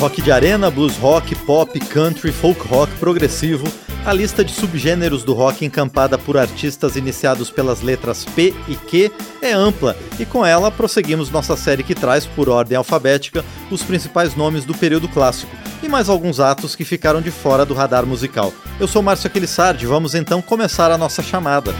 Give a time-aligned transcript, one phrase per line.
[0.00, 3.70] Rock de arena, blues rock, pop, country, folk rock, progressivo
[4.04, 9.12] a lista de subgêneros do rock encampada por artistas iniciados pelas letras P e Q
[9.42, 14.34] é ampla e com ela prosseguimos nossa série que traz, por ordem alfabética, os principais
[14.34, 18.52] nomes do período clássico e mais alguns atos que ficaram de fora do radar musical.
[18.78, 21.74] Eu sou Márcio Aquilissardi, vamos então começar a nossa chamada.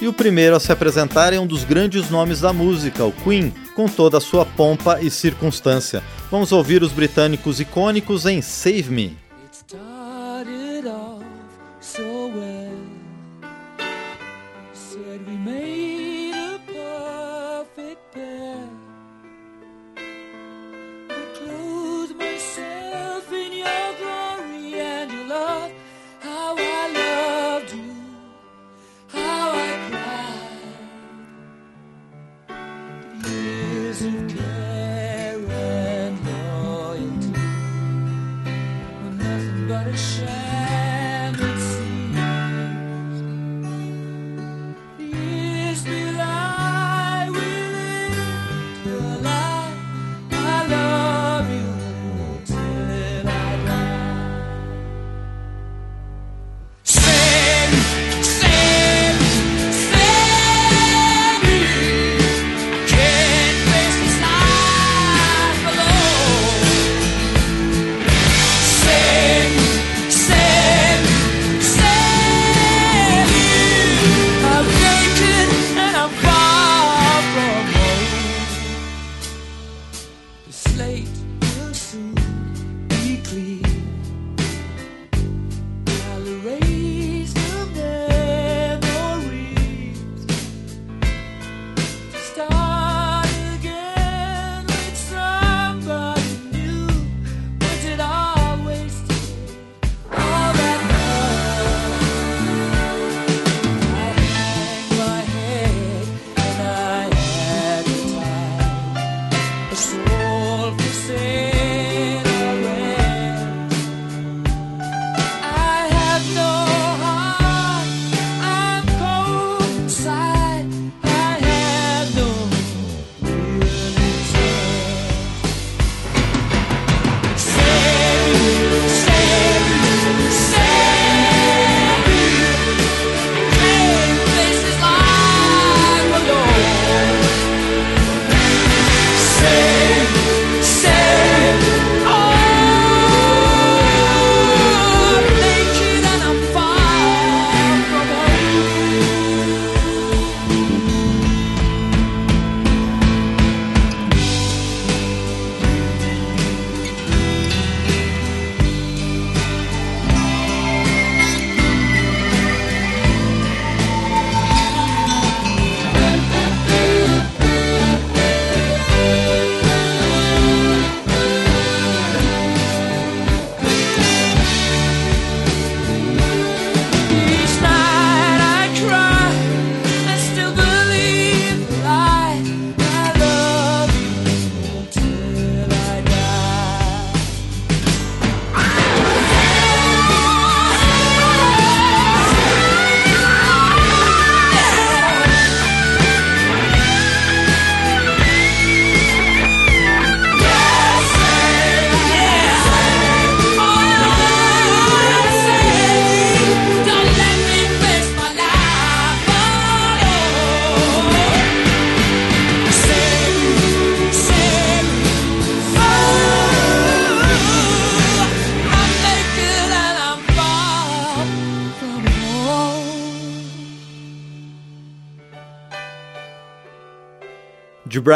[0.00, 3.52] E o primeiro a se apresentar é um dos grandes nomes da música, o Queen,
[3.74, 6.02] com toda a sua pompa e circunstância.
[6.30, 9.21] Vamos ouvir os britânicos icônicos em Save Me.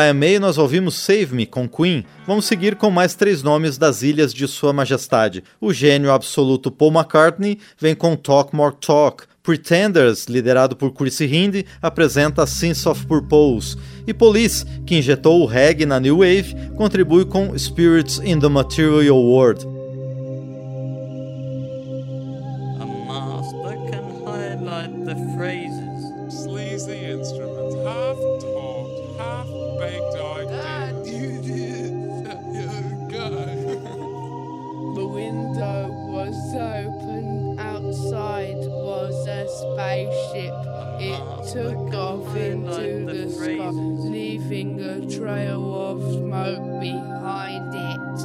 [0.06, 2.04] Brian May, nós ouvimos Save Me com Queen.
[2.26, 5.42] Vamos seguir com mais três nomes das ilhas de Sua Majestade.
[5.60, 9.24] O gênio absoluto Paul McCartney vem com Talk More Talk.
[9.42, 13.76] Pretenders, liderado por Chrissy Hindi, apresenta Sense of Purpose.
[14.06, 19.16] E Police, que injetou o reggae na New Wave, contribui com Spirits in the Material
[19.16, 19.75] World.
[45.04, 48.15] Trail of smoke behind it.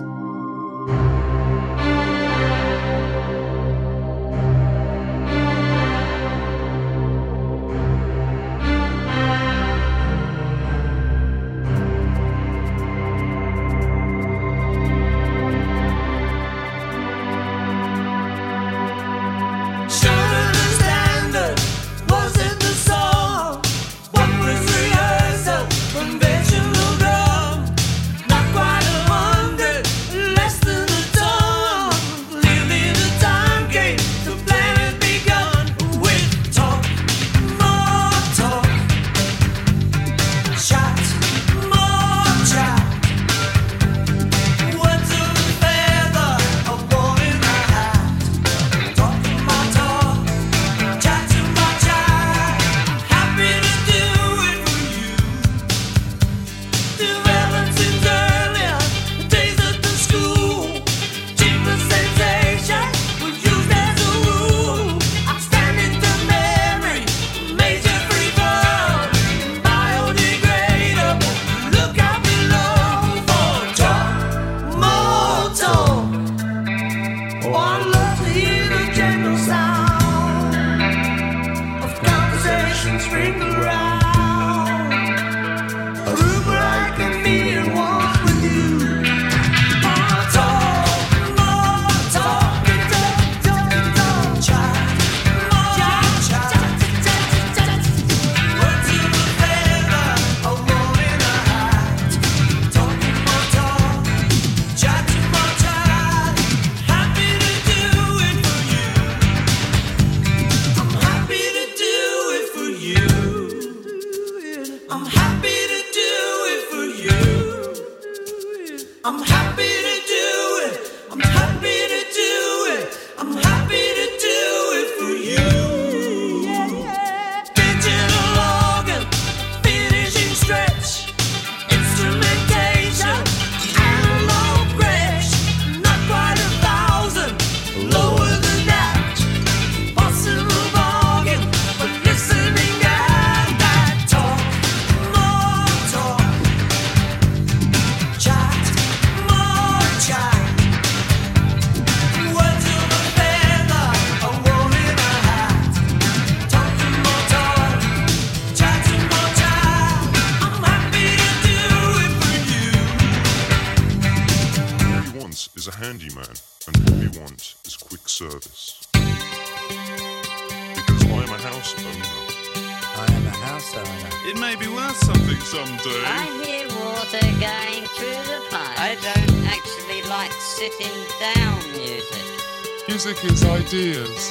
[183.04, 184.31] music is ideas.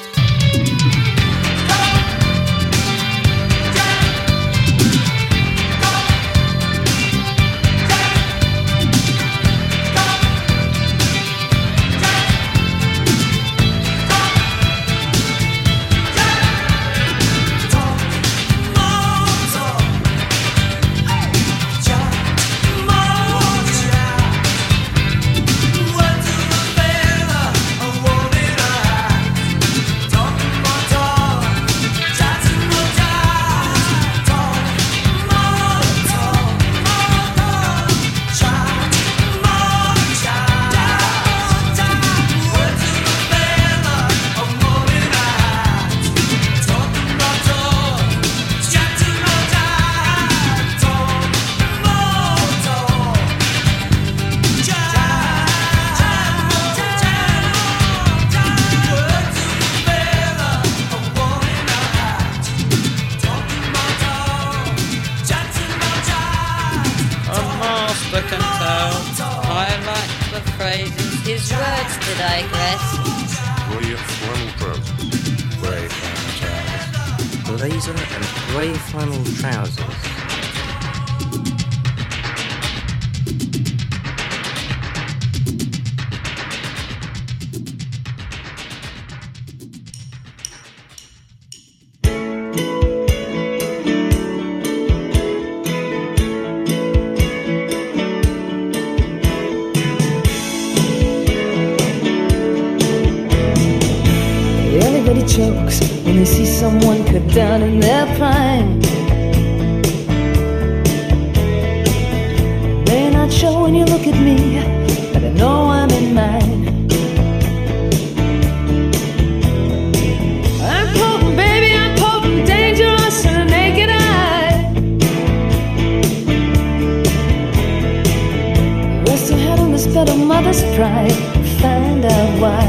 [129.87, 131.13] Bed of mother's pride,
[131.61, 132.67] find out why.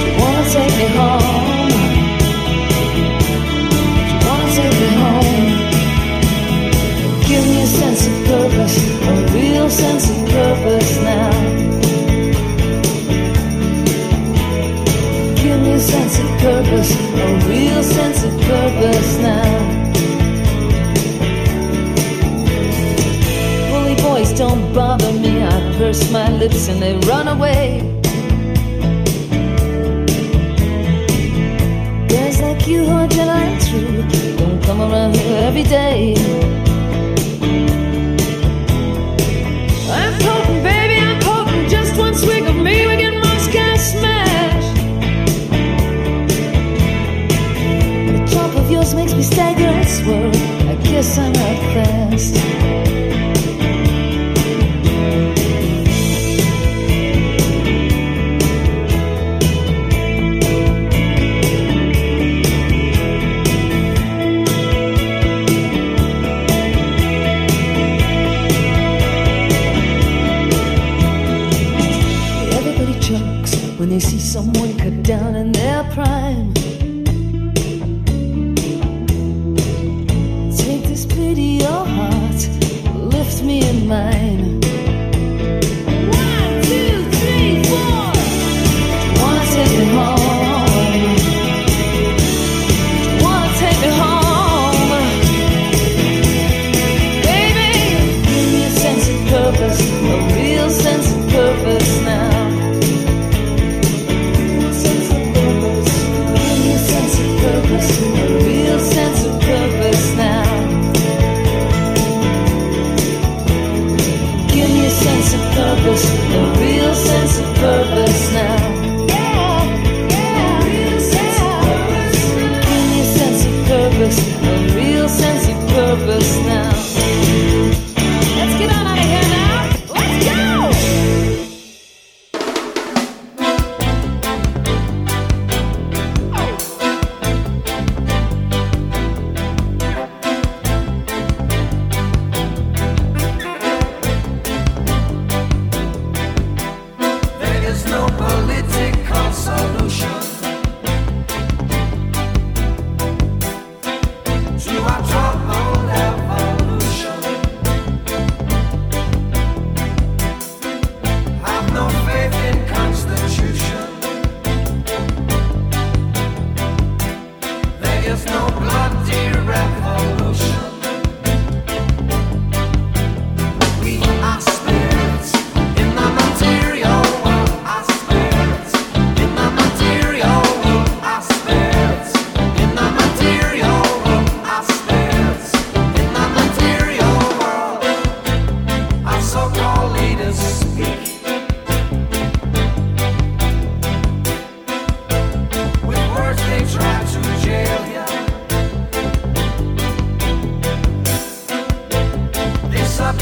[0.00, 1.70] You wanna take me home?
[4.08, 5.48] You wanna take me home?
[7.28, 8.76] Give me a sense of purpose,
[9.08, 11.32] a real sense of purpose now.
[15.42, 19.19] Give me a sense of purpose, a real sense of purpose
[26.08, 27.80] I my lips and they run away.
[32.08, 34.02] Guys like you are July true
[34.36, 36.09] don't come around here every day.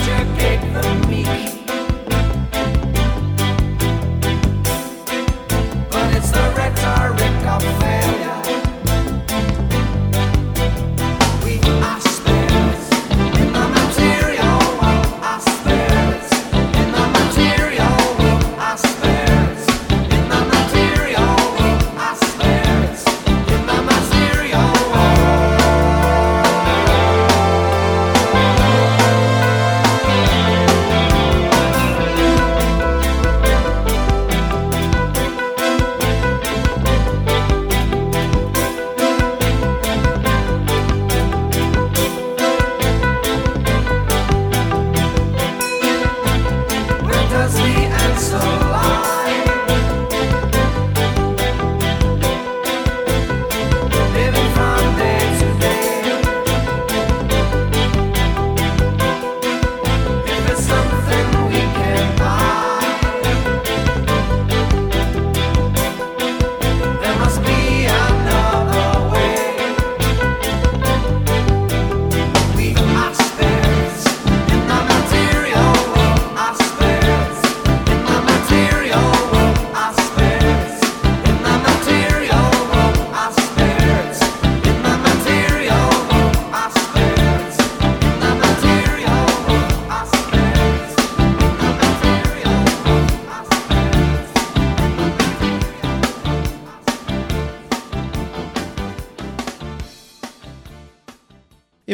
[0.09, 1.58] sugar cake for me.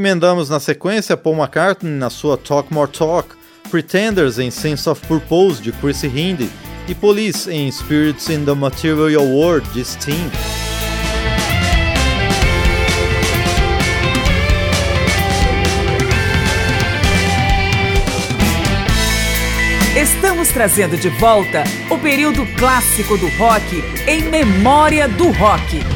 [0.05, 3.31] emendamos na sequência Paul McCartney na sua Talk More Talk,
[3.71, 6.51] Pretenders em Sense of Purpose de Chrissy Hinde
[6.87, 10.31] e Police em Spirits in the Material World de Sting.
[19.97, 25.94] Estamos trazendo de volta o período clássico do rock em memória do rock.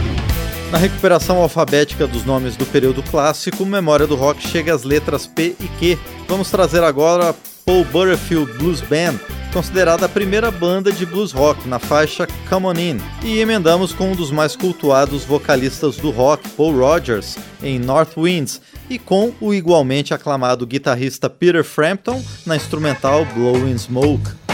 [0.71, 5.57] Na recuperação alfabética dos nomes do período clássico, Memória do Rock chega às letras P
[5.59, 5.99] e Q.
[6.29, 7.35] Vamos trazer agora
[7.65, 9.19] Paul Butterfield Blues Band,
[9.51, 14.13] considerada a primeira banda de blues rock na faixa Come On In, e emendamos com
[14.13, 18.61] um dos mais cultuados vocalistas do rock, Paul Rogers, em North Winds,
[18.91, 24.48] e com o igualmente aclamado guitarrista Peter Frampton na instrumental Blowing Smoke.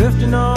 [0.00, 0.49] drifting on.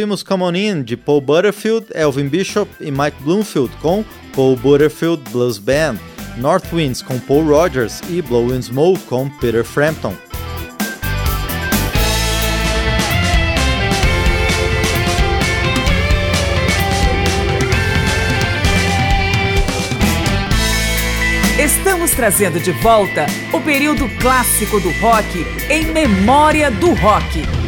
[0.00, 4.02] Ouvimos Come On In de Paul Butterfield, Elvin Bishop e Mike Bloomfield com
[4.34, 5.96] Paul Butterfield Blues Band,
[6.38, 10.14] North Winds com Paul Rogers e Blowin' Smoke com Peter Frampton.
[21.62, 27.59] Estamos trazendo de volta o período clássico do rock em memória do rock.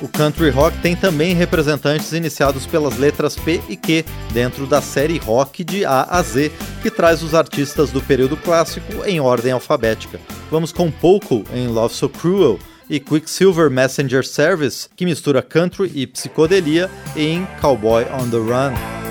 [0.00, 5.18] O country rock tem também representantes iniciados pelas letras P e Q dentro da série
[5.18, 10.20] rock de A a Z, que traz os artistas do período clássico em ordem alfabética.
[10.50, 12.58] Vamos com Poco em Love So Cruel,
[12.88, 19.07] e Quicksilver Messenger Service, que mistura country e psicodelia em Cowboy on the Run.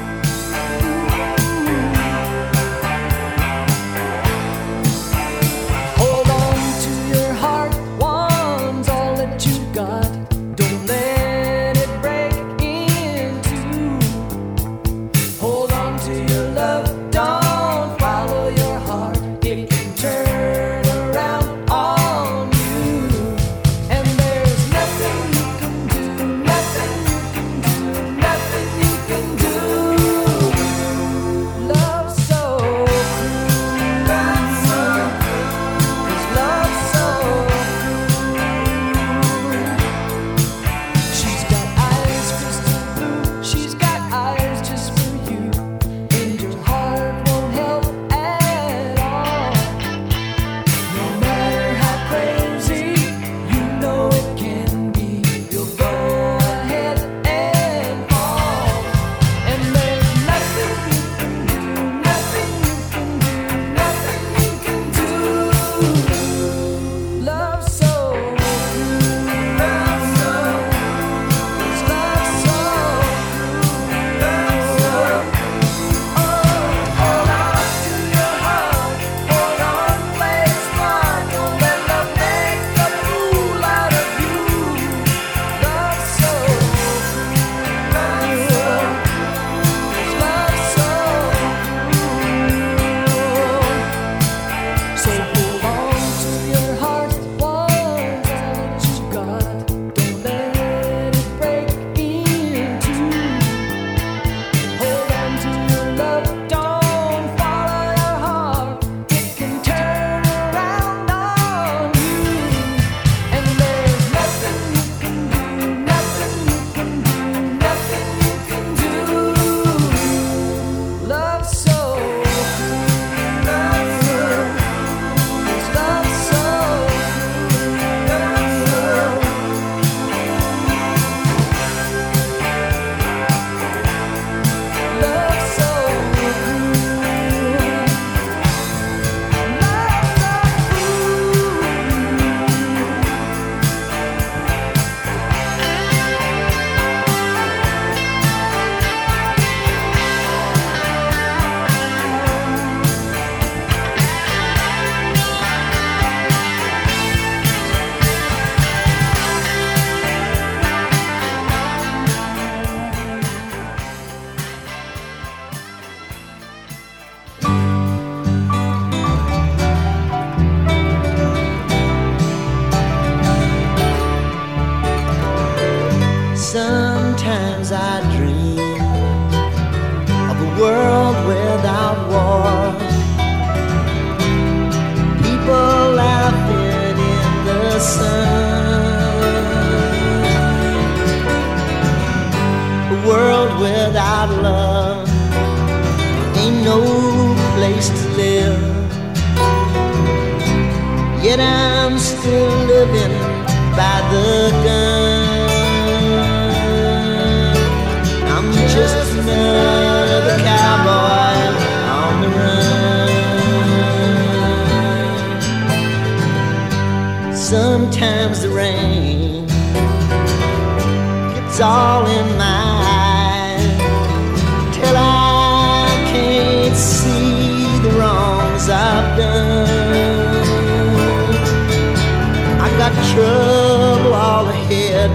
[233.17, 235.09] Trouble all ahead,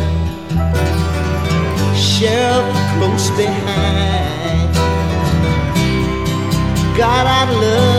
[1.95, 2.67] sheriff
[2.99, 4.75] close behind.
[6.99, 7.92] God, I'd love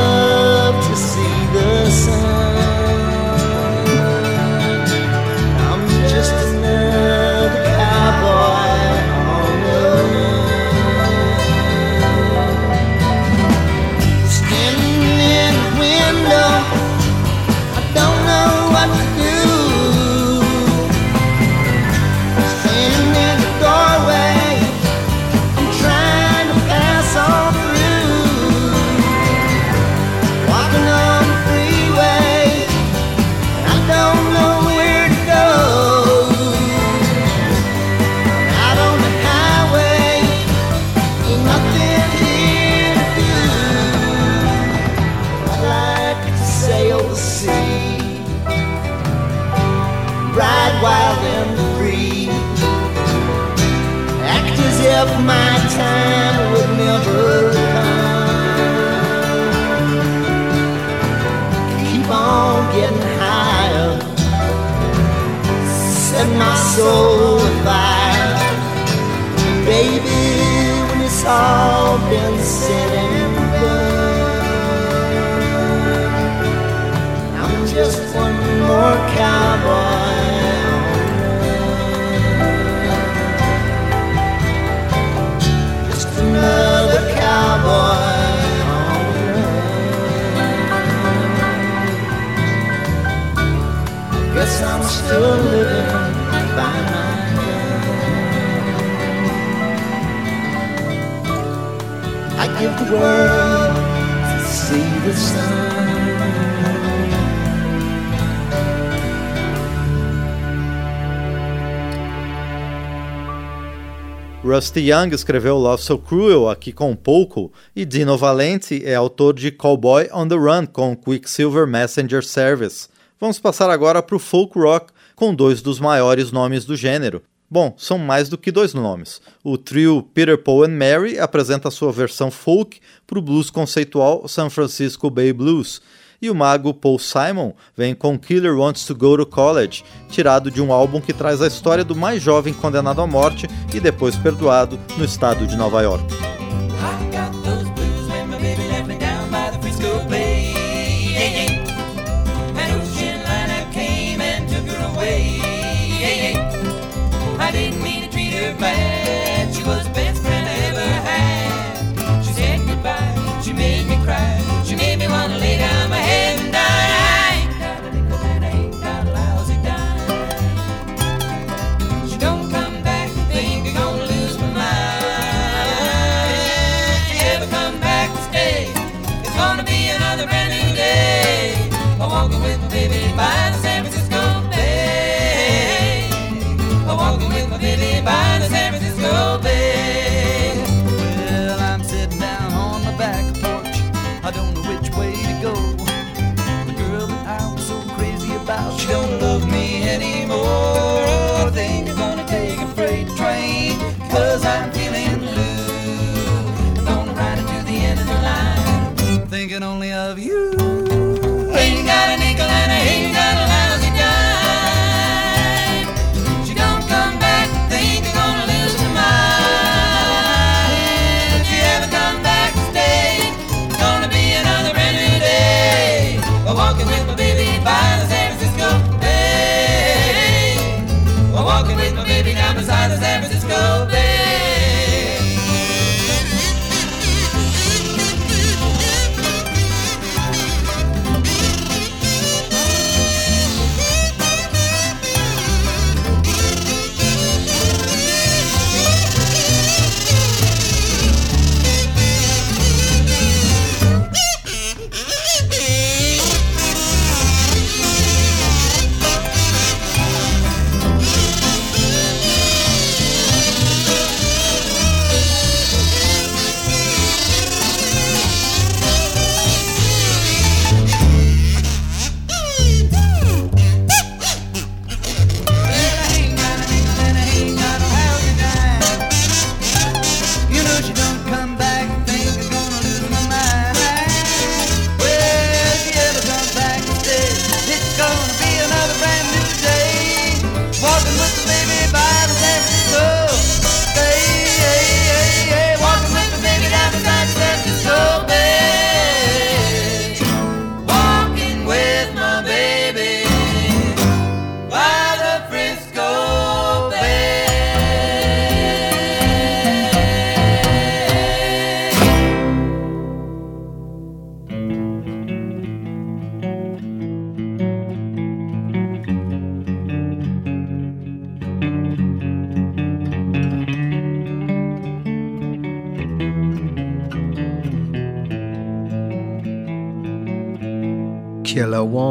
[114.73, 119.51] Ernest Young escreveu Love So Cruel aqui com pouco, e Dino Valente é autor de
[119.51, 122.87] Cowboy on the Run com Quicksilver Messenger Service.
[123.19, 127.21] Vamos passar agora para o folk rock com dois dos maiores nomes do gênero.
[127.47, 129.21] Bom, são mais do que dois nomes.
[129.43, 134.49] O trio Peter Paul and Mary apresenta sua versão folk para o blues conceitual San
[134.49, 135.83] Francisco Bay Blues,
[136.23, 140.61] e o mago Paul Simon vem com Killer Wants to Go to College, tirado de
[140.61, 144.79] um álbum que traz a história do mais jovem condenado à morte e depois perdoado
[144.97, 146.05] no estado de Nova York.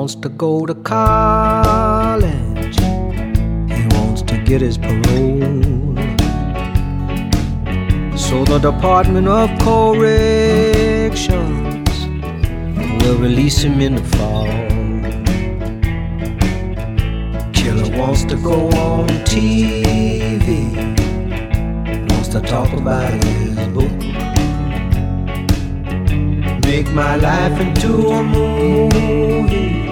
[0.02, 2.76] wants to go to college.
[3.70, 5.94] He wants to get his parole.
[8.16, 11.38] So the Department of Corrections
[13.00, 14.48] will release him in the fall.
[17.52, 20.74] Killer wants to go on TV.
[22.10, 24.01] Wants to talk about his book.
[26.72, 29.90] Make my life into a movie.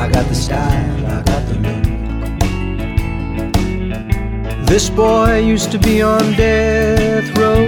[0.00, 1.84] I got the style, I got the look.
[4.68, 7.66] This boy used to be on death row.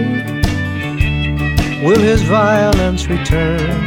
[1.84, 3.84] Will his violence return?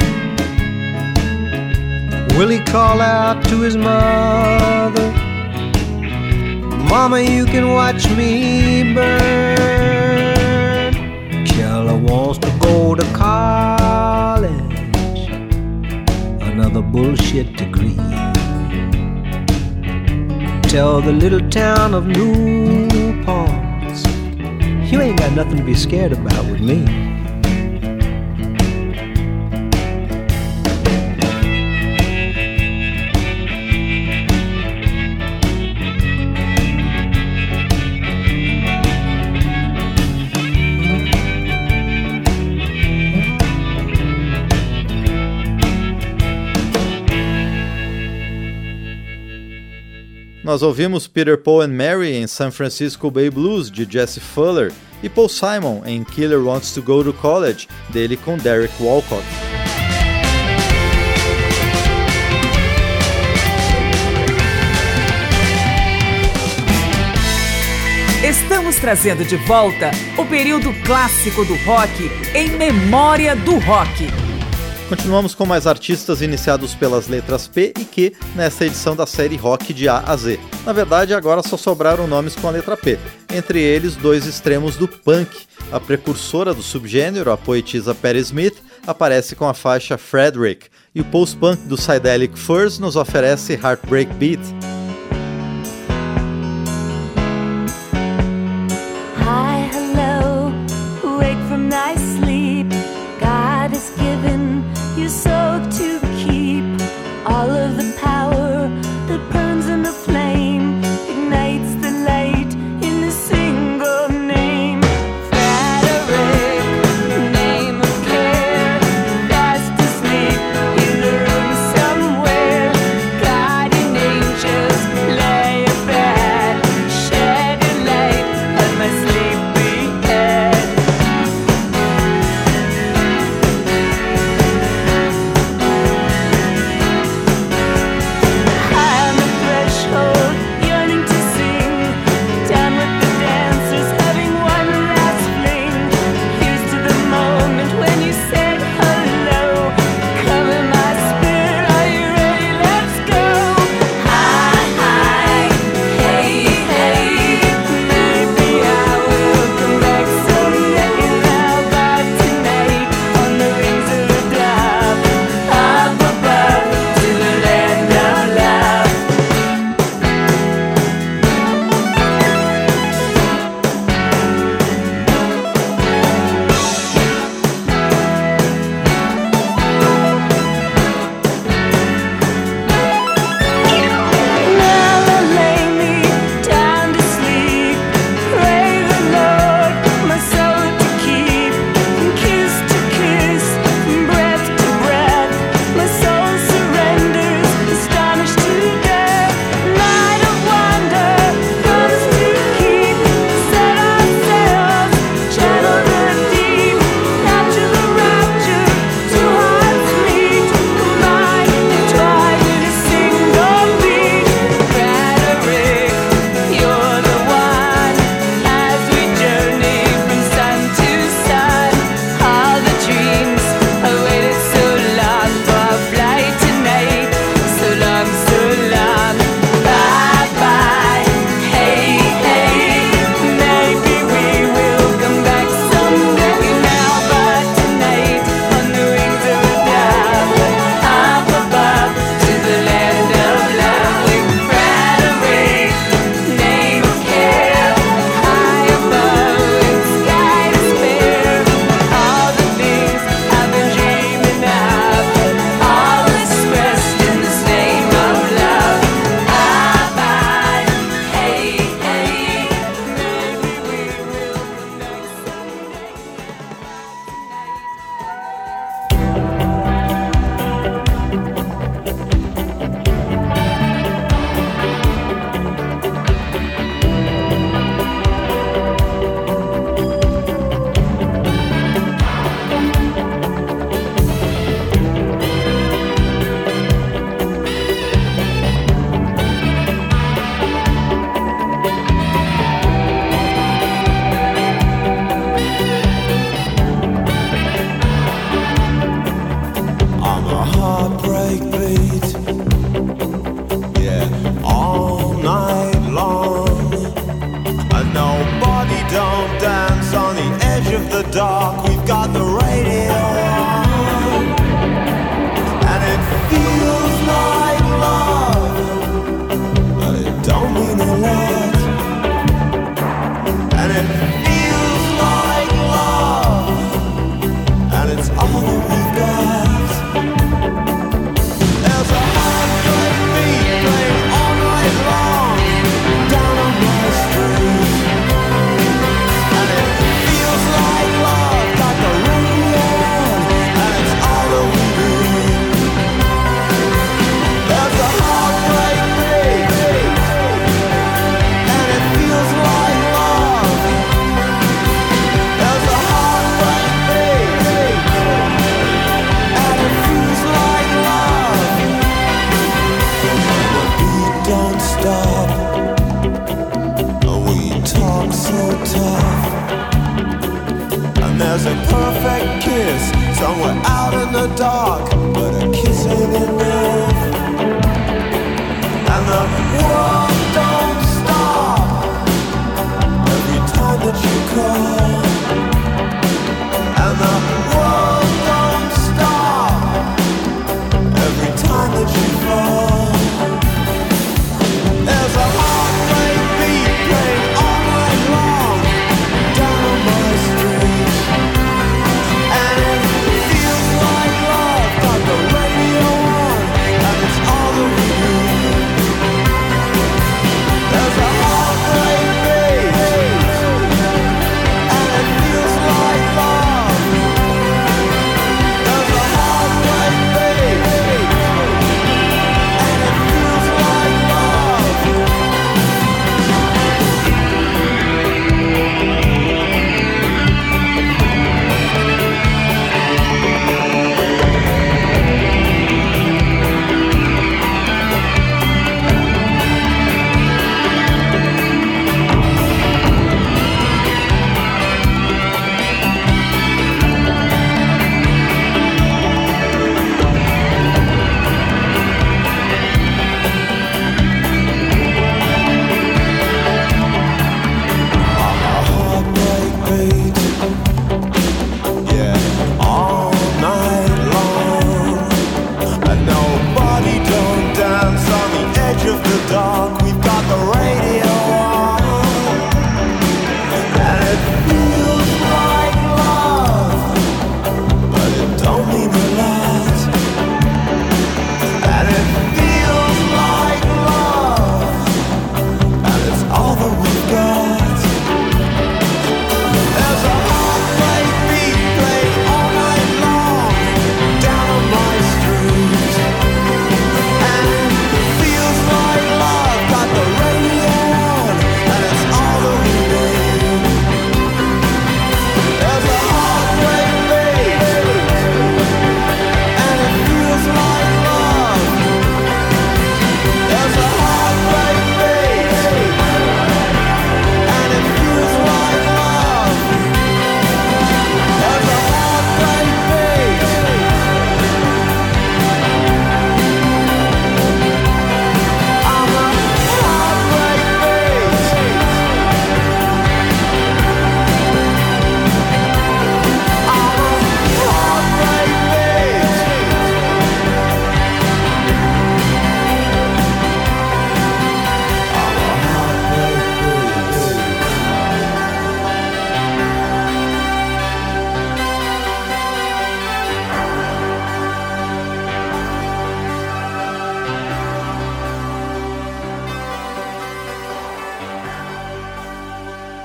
[2.37, 5.09] Will he call out to his mother?
[6.91, 9.21] Mama, you can watch me burn.
[11.45, 13.80] Keller wants to go to college,
[16.71, 17.95] another bullshit degree.
[20.69, 24.05] Tell the little town of New Paltz,
[24.89, 27.00] you ain't got nothing to be scared about with me.
[50.51, 54.69] Nós ouvimos Peter Paul and Mary em San Francisco Bay Blues, de Jesse Fuller,
[55.01, 59.23] e Paul Simon em Killer Wants to Go to College, dele com Derek Walcott.
[68.21, 74.20] Estamos trazendo de volta o período clássico do rock em memória do rock.
[74.91, 79.73] Continuamos com mais artistas iniciados pelas letras P e Q nessa edição da série Rock
[79.73, 80.37] de A a Z.
[80.65, 82.99] Na verdade, agora só sobraram nomes com a letra P,
[83.33, 85.29] entre eles dois extremos do punk.
[85.71, 91.05] A precursora do subgênero, a poetisa Patti Smith, aparece com a faixa Frederick, e o
[91.05, 94.41] post-punk do Psydelic Furs nos oferece Heartbreak Beat.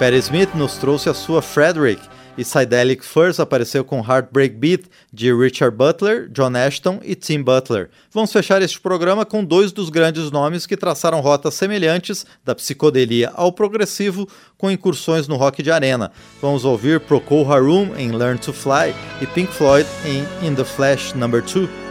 [0.07, 2.01] Patti Smith nos trouxe a sua Frederick,
[2.39, 7.91] e Psydelic Furs apareceu com Heartbreak Beat de Richard Butler, John Ashton e Tim Butler.
[8.13, 13.33] Vamos fechar este programa com dois dos grandes nomes que traçaram rotas semelhantes da psicodelia
[13.35, 16.13] ao progressivo com incursões no rock de arena.
[16.41, 21.15] Vamos ouvir Procol Harum em Learn to Fly e Pink Floyd em In the Flash
[21.15, 21.27] No.
[21.27, 21.86] 2.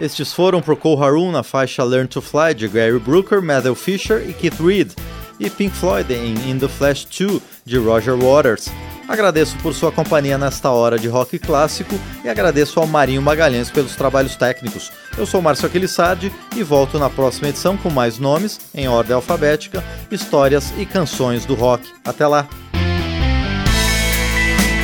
[0.00, 4.32] Estes foram Procol Harum na faixa Learn to Fly de Gary Brooker, Method Fisher e
[4.32, 4.92] Keith Reed,
[5.38, 8.70] e Pink Floyd em In the Flash 2 de Roger Waters.
[9.06, 13.94] Agradeço por sua companhia nesta hora de rock clássico e agradeço ao Marinho Magalhães pelos
[13.94, 14.90] trabalhos técnicos.
[15.18, 19.84] Eu sou Márcio Aquilissardi e volto na próxima edição com mais nomes, em ordem alfabética,
[20.10, 21.86] histórias e canções do rock.
[22.04, 22.48] Até lá!